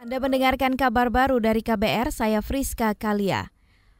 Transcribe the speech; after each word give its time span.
Anda 0.00 0.16
mendengarkan 0.16 0.80
kabar 0.80 1.12
baru 1.12 1.44
dari 1.44 1.60
KBR, 1.60 2.08
saya 2.08 2.40
Friska 2.40 2.96
Kalia. 2.96 3.52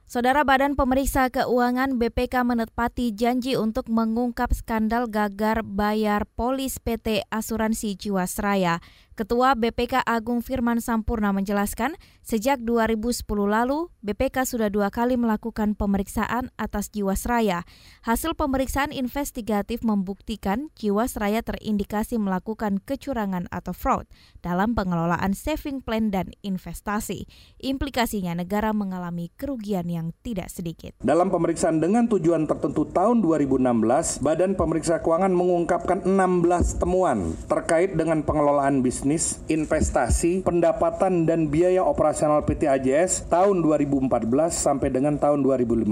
Saudara 0.09 0.49
Badan 0.49 0.73
Pemeriksa 0.73 1.29
Keuangan 1.29 2.01
BPK 2.01 2.41
menepati 2.41 3.13
janji 3.13 3.61
untuk 3.61 3.85
mengungkap 3.93 4.49
skandal 4.57 5.13
gagar 5.13 5.61
bayar 5.61 6.25
polis 6.25 6.81
PT 6.81 7.29
Asuransi 7.29 8.01
Jiwasraya. 8.01 8.81
Ketua 9.21 9.53
BPK 9.53 10.01
Agung 10.09 10.41
Firman 10.41 10.81
Sampurna 10.81 11.29
menjelaskan, 11.37 11.93
sejak 12.25 12.57
2010 12.65 13.21
lalu, 13.45 13.93
BPK 14.01 14.49
sudah 14.49 14.73
dua 14.73 14.89
kali 14.89 15.21
melakukan 15.21 15.77
pemeriksaan 15.77 16.49
atas 16.57 16.89
Jiwasraya. 16.89 17.69
Hasil 18.01 18.33
pemeriksaan 18.33 18.97
investigatif 18.97 19.85
membuktikan 19.85 20.73
Jiwasraya 20.73 21.45
terindikasi 21.45 22.17
melakukan 22.17 22.81
kecurangan 22.81 23.45
atau 23.53 23.77
fraud 23.77 24.09
dalam 24.41 24.73
pengelolaan 24.73 25.37
saving 25.37 25.85
plan 25.85 26.09
dan 26.09 26.33
investasi. 26.41 27.29
Implikasinya 27.61 28.33
negara 28.33 28.73
mengalami 28.73 29.29
kerugian 29.37 29.85
yang 29.93 30.17
tidak 30.25 30.49
sedikit. 30.49 30.97
Dalam 31.05 31.29
pemeriksaan 31.29 31.77
dengan 31.77 32.09
tujuan 32.09 32.49
tertentu 32.49 32.89
tahun 32.89 33.21
2016, 33.21 34.25
Badan 34.25 34.57
Pemeriksa 34.57 35.05
Keuangan 35.05 35.37
mengungkapkan 35.37 36.09
16 36.09 36.81
temuan 36.81 37.37
terkait 37.53 37.93
dengan 37.93 38.25
pengelolaan 38.25 38.81
bisnis 38.81 39.10
bisnis, 39.11 39.43
investasi, 39.51 40.47
pendapatan 40.47 41.27
dan 41.27 41.51
biaya 41.51 41.83
operasional 41.83 42.47
PT 42.47 42.71
AJS 42.71 43.27
tahun 43.27 43.59
2014 43.59 44.07
sampai 44.55 44.87
dengan 44.87 45.19
tahun 45.19 45.43
2015. 45.43 45.83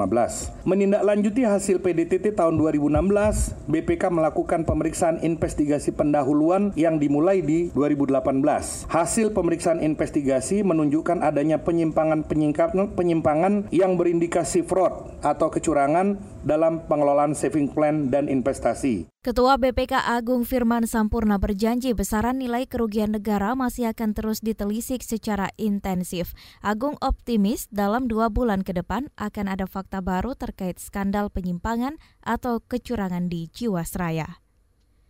Menindaklanjuti 0.63 1.43
hasil 1.43 1.83
PDTT 1.83 2.39
tahun 2.39 2.55
2016, 2.55 3.59
BPK 3.67 4.15
melakukan 4.15 4.63
pemeriksaan 4.63 5.19
investigasi 5.27 5.91
pendahuluan 5.91 6.71
yang 6.79 7.03
dimulai 7.03 7.43
di 7.43 7.75
2018. 7.75 8.87
Hasil 8.87 9.35
pemeriksaan 9.35 9.83
investigasi 9.83 10.63
menunjukkan 10.63 11.19
adanya 11.19 11.59
penyimpangan-penyimpangan 11.59 12.95
penyimpangan 12.95 13.67
yang 13.75 13.99
berindikasi 13.99 14.63
fraud 14.63 15.11
atau 15.27 15.51
kecurangan 15.51 16.23
dalam 16.49 16.89
pengelolaan 16.89 17.37
saving 17.37 17.69
plan 17.69 18.09
dan 18.09 18.25
investasi. 18.25 19.05
Ketua 19.21 19.61
BPK 19.61 20.01
Agung 20.09 20.49
Firman 20.49 20.89
Sampurna 20.89 21.37
berjanji 21.37 21.93
besaran 21.93 22.41
nilai 22.41 22.65
kerugian 22.65 23.13
negara 23.13 23.53
masih 23.53 23.93
akan 23.93 24.17
terus 24.17 24.41
ditelisik 24.41 25.05
secara 25.05 25.53
intensif. 25.61 26.33
Agung 26.65 26.97
optimis 27.05 27.69
dalam 27.69 28.09
dua 28.09 28.33
bulan 28.33 28.65
ke 28.65 28.73
depan 28.73 29.13
akan 29.21 29.53
ada 29.53 29.69
fakta 29.69 30.01
baru 30.01 30.33
terkait 30.33 30.81
skandal 30.81 31.29
penyimpangan 31.29 32.01
atau 32.25 32.65
kecurangan 32.65 33.29
di 33.29 33.53
Jiwasraya. 33.53 34.48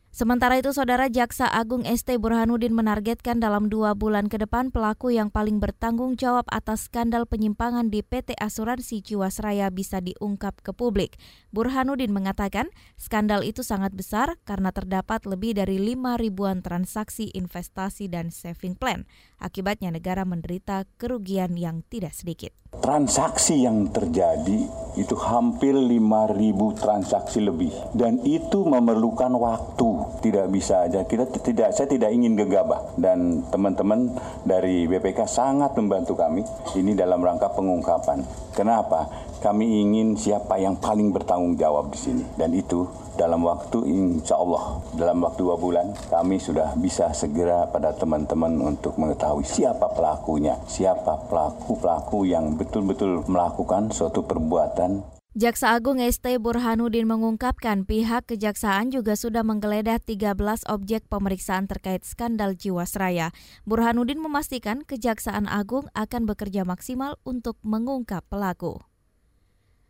Sementara 0.08 0.56
itu, 0.56 0.72
Saudara 0.72 1.12
Jaksa 1.12 1.44
Agung 1.44 1.84
ST 1.84 2.08
Burhanuddin 2.16 2.72
menargetkan 2.72 3.44
dalam 3.44 3.68
dua 3.68 3.92
bulan 3.92 4.32
ke 4.32 4.40
depan 4.40 4.72
pelaku 4.72 5.12
yang 5.12 5.28
paling 5.28 5.60
bertanggung 5.60 6.16
jawab 6.16 6.48
atas 6.48 6.88
skandal 6.88 7.28
penyimpangan 7.28 7.92
di 7.92 8.00
PT 8.00 8.32
Asuransi 8.40 9.04
Jiwasraya 9.04 9.68
bisa 9.68 10.00
diungkap 10.00 10.64
ke 10.64 10.72
publik. 10.72 11.20
Burhanuddin 11.52 12.10
mengatakan 12.10 12.72
skandal 12.96 13.44
itu 13.44 13.60
sangat 13.60 13.92
besar 13.92 14.40
karena 14.48 14.72
terdapat 14.72 15.28
lebih 15.28 15.52
dari 15.54 15.76
lima 15.76 16.16
ribuan 16.16 16.64
transaksi 16.64 17.28
investasi 17.36 18.08
dan 18.08 18.32
saving 18.32 18.80
plan. 18.80 19.04
Akibatnya 19.36 19.92
negara 19.92 20.24
menderita 20.24 20.88
kerugian 20.96 21.54
yang 21.60 21.84
tidak 21.86 22.16
sedikit. 22.16 22.56
Transaksi 22.68 23.64
yang 23.64 23.88
terjadi 23.88 24.68
itu 25.00 25.14
hampir 25.16 25.72
5.000 25.72 26.36
transaksi 26.76 27.40
lebih 27.40 27.72
dan 27.94 28.20
itu 28.28 28.66
memerlukan 28.66 29.32
waktu. 29.40 30.20
Tidak 30.20 30.46
bisa 30.52 30.84
aja 30.84 31.06
kita 31.06 31.30
tidak 31.40 31.72
saya 31.72 31.88
tidak 31.88 32.10
ingin 32.10 32.34
gegabah 32.36 32.92
dan 33.00 33.46
teman-teman 33.48 34.12
dari 34.42 34.84
BPK 34.90 35.24
sangat 35.24 35.78
membantu 35.80 36.18
kami 36.18 36.42
ini 36.74 36.92
dalam 36.92 37.22
rangka 37.22 37.48
pengungkapan. 37.54 38.26
Kenapa? 38.52 39.06
Kami 39.38 39.86
ingin 39.86 40.18
siapa 40.18 40.58
yang 40.58 40.74
paling 40.82 41.14
bertanggung 41.14 41.54
jawab 41.54 41.94
di 41.94 41.98
sini 42.02 42.26
dan 42.34 42.50
itu 42.50 42.90
dalam 43.14 43.46
waktu 43.46 43.86
insya 43.86 44.34
Allah 44.34 44.82
dalam 44.98 45.22
waktu 45.22 45.46
dua 45.46 45.54
bulan 45.54 45.94
kami 46.10 46.42
sudah 46.42 46.74
bisa 46.74 47.14
segera 47.14 47.70
pada 47.70 47.94
teman-teman 47.94 48.58
untuk 48.58 48.98
mengetahui 48.98 49.46
siapa 49.46 49.94
pelakunya, 49.94 50.58
siapa 50.66 51.30
pelaku-pelaku 51.30 52.26
yang 52.26 52.57
betul-betul 52.58 53.22
melakukan 53.30 53.94
suatu 53.94 54.26
perbuatan 54.26 55.18
Jaksa 55.38 55.76
Agung 55.76 56.02
ST 56.02 56.24
Burhanuddin 56.42 57.06
mengungkapkan 57.06 57.86
pihak 57.86 58.26
kejaksaan 58.26 58.90
juga 58.90 59.14
sudah 59.14 59.46
menggeledah 59.46 60.02
13 60.02 60.34
objek 60.66 61.06
pemeriksaan 61.06 61.70
terkait 61.70 62.02
skandal 62.02 62.58
Jiwasraya. 62.58 63.30
Burhanuddin 63.62 64.18
memastikan 64.18 64.82
Kejaksaan 64.82 65.46
Agung 65.46 65.86
akan 65.94 66.26
bekerja 66.26 66.66
maksimal 66.66 67.22
untuk 67.22 67.54
mengungkap 67.62 68.26
pelaku. 68.26 68.82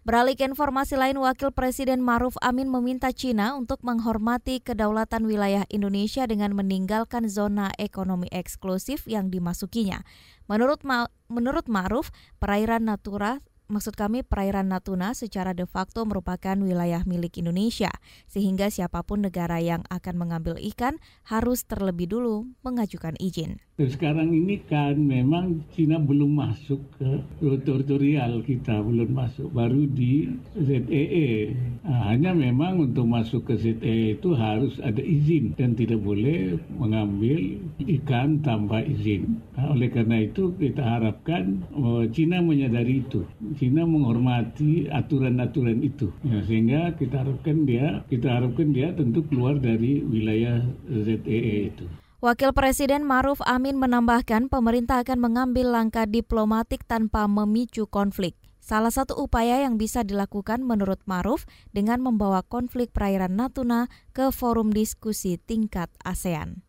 Beralih 0.08 0.40
ke 0.40 0.48
informasi 0.48 0.96
lain, 0.96 1.20
Wakil 1.20 1.52
Presiden 1.52 2.00
Maruf 2.00 2.32
Amin 2.40 2.72
meminta 2.72 3.12
Cina 3.12 3.52
untuk 3.52 3.84
menghormati 3.84 4.56
kedaulatan 4.56 5.28
wilayah 5.28 5.68
Indonesia 5.68 6.24
dengan 6.24 6.56
meninggalkan 6.56 7.28
zona 7.28 7.68
ekonomi 7.76 8.24
eksklusif 8.32 9.04
yang 9.04 9.28
dimasukinya. 9.28 10.08
Menurut 10.48 10.80
Ma 10.80 11.12
menurut 11.28 11.68
Maruf, 11.68 12.08
perairan 12.40 12.88
Natura 12.88 13.44
maksud 13.68 13.94
kami 13.94 14.24
perairan 14.24 14.72
Natuna 14.72 15.12
secara 15.12 15.52
de 15.52 15.68
facto 15.68 16.02
merupakan 16.08 16.56
wilayah 16.56 17.04
milik 17.04 17.36
Indonesia, 17.36 17.92
sehingga 18.26 18.72
siapa 18.72 19.04
pun 19.04 19.22
negara 19.22 19.60
yang 19.60 19.84
akan 19.92 20.16
mengambil 20.16 20.56
ikan 20.72 20.96
harus 21.28 21.68
terlebih 21.68 22.08
dulu 22.08 22.48
mengajukan 22.64 23.14
izin. 23.20 23.60
Sekarang 23.78 24.34
ini 24.34 24.58
kan 24.66 24.98
memang 24.98 25.62
Cina 25.70 26.02
belum 26.02 26.34
masuk 26.34 26.82
ke 26.98 27.22
teritorial 27.62 28.42
kita, 28.42 28.82
belum 28.82 29.14
masuk, 29.14 29.54
baru 29.54 29.86
di 29.86 30.26
ZEE. 30.58 31.54
Nah, 31.86 32.10
hanya 32.10 32.34
memang 32.34 32.82
untuk 32.82 33.06
masuk 33.06 33.46
ke 33.46 33.54
ZEE 33.54 34.18
itu 34.18 34.34
harus 34.34 34.82
ada 34.82 34.98
izin 34.98 35.54
dan 35.54 35.78
tidak 35.78 36.02
boleh 36.02 36.58
mengambil 36.74 37.38
ikan 37.78 38.42
tanpa 38.42 38.82
izin. 38.82 39.38
Nah, 39.54 39.70
oleh 39.70 39.94
karena 39.94 40.26
itu 40.26 40.50
kita 40.58 40.82
harapkan 40.82 41.62
oh, 41.78 42.02
Cina 42.10 42.42
menyadari 42.42 43.06
itu. 43.06 43.22
Cina 43.58 43.82
menghormati 43.82 44.86
aturan-aturan 44.86 45.82
itu, 45.82 46.14
ya, 46.22 46.38
sehingga 46.46 46.94
kita 46.94 47.26
harapkan 47.26 47.66
dia, 47.66 48.06
kita 48.06 48.30
harapkan 48.30 48.70
dia 48.70 48.94
tentu 48.94 49.26
keluar 49.26 49.58
dari 49.58 50.00
wilayah 50.06 50.62
ZEE 50.86 51.74
itu. 51.74 51.84
Wakil 52.22 52.50
Presiden 52.54 53.02
Maruf 53.06 53.38
Amin 53.46 53.78
menambahkan 53.78 54.50
pemerintah 54.50 55.02
akan 55.02 55.18
mengambil 55.22 55.70
langkah 55.70 56.06
diplomatik 56.06 56.86
tanpa 56.86 57.26
memicu 57.26 57.86
konflik. 57.86 58.34
Salah 58.58 58.90
satu 58.90 59.16
upaya 59.18 59.62
yang 59.62 59.78
bisa 59.78 60.02
dilakukan 60.02 60.60
menurut 60.66 60.98
Maruf 61.06 61.46
dengan 61.70 62.02
membawa 62.02 62.42
konflik 62.42 62.90
perairan 62.90 63.38
Natuna 63.38 63.86
ke 64.14 64.30
forum 64.34 64.74
diskusi 64.74 65.38
tingkat 65.38 65.88
ASEAN. 66.02 66.67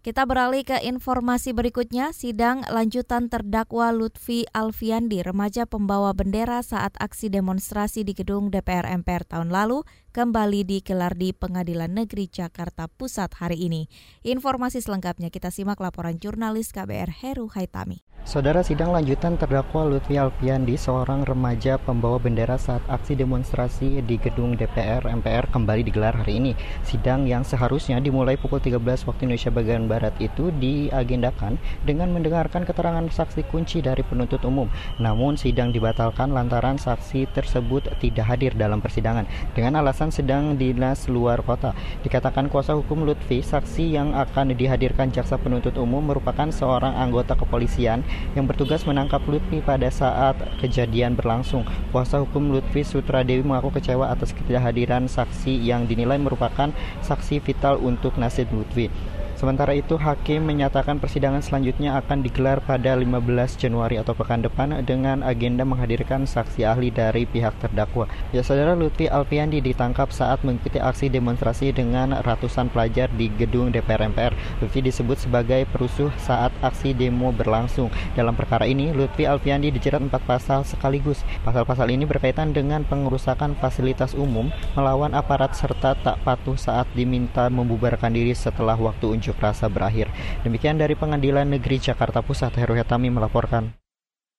Kita 0.00 0.24
beralih 0.24 0.64
ke 0.64 0.80
informasi 0.80 1.52
berikutnya. 1.52 2.16
Sidang 2.16 2.64
lanjutan 2.72 3.28
terdakwa 3.28 3.92
Lutfi 3.92 4.48
Alfiandi, 4.48 5.20
remaja 5.20 5.68
pembawa 5.68 6.16
bendera 6.16 6.64
saat 6.64 6.96
aksi 6.96 7.28
demonstrasi 7.28 8.00
di 8.00 8.16
gedung 8.16 8.48
DPR 8.48 8.88
MPR 8.96 9.28
tahun 9.28 9.52
lalu, 9.52 9.84
kembali 10.16 10.64
digelar 10.64 11.12
di 11.20 11.36
Pengadilan 11.36 11.92
Negeri 11.92 12.32
Jakarta 12.32 12.88
Pusat 12.88 13.44
hari 13.44 13.60
ini. 13.60 13.92
Informasi 14.24 14.80
selengkapnya 14.80 15.28
kita 15.28 15.52
simak 15.52 15.76
laporan 15.76 16.16
jurnalis 16.16 16.72
KBR 16.72 17.20
Heru 17.20 17.52
Haitami. 17.52 18.00
Saudara 18.20 18.60
sidang 18.60 18.92
lanjutan 18.92 19.40
terdakwa 19.40 19.88
Lutfi 19.88 20.20
Alfiandi, 20.20 20.76
seorang 20.76 21.24
remaja 21.24 21.80
pembawa 21.80 22.20
bendera 22.20 22.60
saat 22.60 22.84
aksi 22.84 23.16
demonstrasi 23.16 24.04
di 24.04 24.20
gedung 24.20 24.60
DPR 24.60 25.08
MPR 25.08 25.48
kembali 25.48 25.80
digelar 25.88 26.12
hari 26.12 26.36
ini. 26.36 26.52
Sidang 26.84 27.24
yang 27.24 27.48
seharusnya 27.48 27.96
dimulai 27.96 28.36
pukul 28.36 28.60
13 28.60 29.08
waktu 29.08 29.24
Indonesia 29.24 29.48
bagian 29.48 29.88
Barat 29.88 30.12
itu 30.20 30.52
diagendakan 30.52 31.56
dengan 31.88 32.12
mendengarkan 32.12 32.68
keterangan 32.68 33.08
saksi 33.08 33.48
kunci 33.48 33.80
dari 33.80 34.04
penuntut 34.04 34.44
umum. 34.44 34.68
Namun 35.00 35.40
sidang 35.40 35.72
dibatalkan 35.72 36.36
lantaran 36.36 36.76
saksi 36.76 37.24
tersebut 37.32 37.88
tidak 38.04 38.36
hadir 38.36 38.52
dalam 38.52 38.84
persidangan 38.84 39.24
dengan 39.56 39.80
alasan 39.80 40.12
sedang 40.12 40.60
dinas 40.60 41.08
luar 41.08 41.40
kota. 41.40 41.72
Dikatakan 42.04 42.52
kuasa 42.52 42.76
hukum 42.76 43.08
Lutfi, 43.08 43.40
saksi 43.40 43.96
yang 43.96 44.12
akan 44.12 44.52
dihadirkan 44.52 45.08
jaksa 45.08 45.40
penuntut 45.40 45.80
umum 45.80 46.04
merupakan 46.04 46.52
seorang 46.52 46.92
anggota 47.00 47.32
kepolisian 47.32 48.04
yang 48.38 48.46
bertugas 48.46 48.86
menangkap 48.86 49.20
Lutfi 49.26 49.58
pada 49.64 49.90
saat 49.90 50.38
kejadian 50.62 51.18
berlangsung. 51.18 51.66
Kuasa 51.90 52.22
hukum 52.22 52.54
Lutfi 52.54 52.86
Sutradewi 52.86 53.42
mengaku 53.42 53.74
kecewa 53.76 54.10
atas 54.10 54.30
ketidakhadiran 54.36 55.10
saksi 55.10 55.54
yang 55.60 55.84
dinilai 55.90 56.16
merupakan 56.16 56.70
saksi 57.02 57.42
vital 57.42 57.80
untuk 57.82 58.16
nasib 58.16 58.50
Lutfi. 58.54 58.92
Sementara 59.40 59.72
itu, 59.72 59.96
hakim 59.96 60.44
menyatakan 60.44 61.00
persidangan 61.00 61.40
selanjutnya 61.40 61.96
akan 61.96 62.20
digelar 62.20 62.60
pada 62.60 62.92
15 62.92 63.56
Januari 63.56 63.96
atau 63.96 64.12
pekan 64.12 64.44
depan 64.44 64.84
dengan 64.84 65.24
agenda 65.24 65.64
menghadirkan 65.64 66.28
saksi 66.28 66.68
ahli 66.68 66.92
dari 66.92 67.24
pihak 67.24 67.56
terdakwa. 67.56 68.04
Ya, 68.36 68.44
saudara 68.44 68.76
Lutfi 68.76 69.08
Alpiandi 69.08 69.64
ditangkap 69.64 70.12
saat 70.12 70.44
mengikuti 70.44 70.76
aksi 70.76 71.08
demonstrasi 71.08 71.72
dengan 71.72 72.20
ratusan 72.20 72.68
pelajar 72.68 73.08
di 73.16 73.32
gedung 73.32 73.72
DPR 73.72 74.12
MPR. 74.12 74.36
Lutfi 74.60 74.84
disebut 74.84 75.16
sebagai 75.16 75.64
perusuh 75.72 76.12
saat 76.20 76.52
aksi 76.60 76.92
demo 76.92 77.32
berlangsung. 77.32 77.88
Dalam 78.12 78.36
perkara 78.36 78.68
ini, 78.68 78.92
Lutfi 78.92 79.24
Alpiandi 79.24 79.72
dijerat 79.72 80.04
empat 80.04 80.20
pasal 80.28 80.68
sekaligus. 80.68 81.24
Pasal-pasal 81.48 81.88
ini 81.88 82.04
berkaitan 82.04 82.52
dengan 82.52 82.84
pengerusakan 82.84 83.56
fasilitas 83.56 84.12
umum, 84.12 84.52
melawan 84.76 85.16
aparat 85.16 85.56
serta 85.56 85.96
tak 85.96 86.20
patuh 86.28 86.60
saat 86.60 86.84
diminta 86.92 87.48
membubarkan 87.48 88.12
diri 88.12 88.36
setelah 88.36 88.76
waktu 88.76 89.16
unjuk 89.16 89.29
unjuk 89.30 89.38
rasa 89.38 89.70
berakhir. 89.70 90.10
Demikian 90.42 90.74
dari 90.74 90.98
Pengadilan 90.98 91.46
Negeri 91.46 91.78
Jakarta 91.78 92.18
Pusat, 92.18 92.58
Heru 92.58 92.74
Hetami 92.74 93.14
melaporkan. 93.14 93.78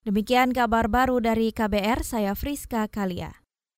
Demikian 0.03 0.51
kabar 0.51 0.91
baru 0.91 1.23
dari 1.23 1.55
KBR, 1.55 2.03
saya 2.03 2.35
Friska 2.35 2.83
Kalia. 2.91 3.40